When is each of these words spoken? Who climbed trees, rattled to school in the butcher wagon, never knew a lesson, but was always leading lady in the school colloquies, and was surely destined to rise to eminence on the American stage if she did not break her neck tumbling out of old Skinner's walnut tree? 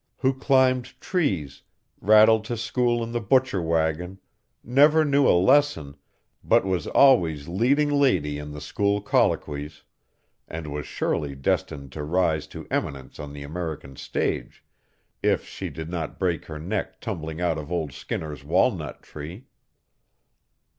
Who 0.21 0.33
climbed 0.33 0.99
trees, 0.99 1.61
rattled 1.99 2.43
to 2.45 2.57
school 2.57 3.03
in 3.03 3.11
the 3.11 3.21
butcher 3.21 3.61
wagon, 3.61 4.17
never 4.63 5.05
knew 5.05 5.27
a 5.27 5.37
lesson, 5.39 5.95
but 6.43 6.65
was 6.65 6.87
always 6.87 7.47
leading 7.47 7.87
lady 7.91 8.39
in 8.39 8.49
the 8.51 8.61
school 8.61 8.99
colloquies, 8.99 9.83
and 10.47 10.73
was 10.73 10.87
surely 10.87 11.35
destined 11.35 11.91
to 11.91 12.03
rise 12.03 12.47
to 12.47 12.65
eminence 12.71 13.19
on 13.19 13.31
the 13.31 13.43
American 13.43 13.95
stage 13.95 14.63
if 15.21 15.45
she 15.45 15.69
did 15.69 15.87
not 15.87 16.17
break 16.17 16.45
her 16.45 16.57
neck 16.57 16.99
tumbling 16.99 17.39
out 17.39 17.59
of 17.59 17.71
old 17.71 17.93
Skinner's 17.93 18.43
walnut 18.43 19.03
tree? 19.03 19.45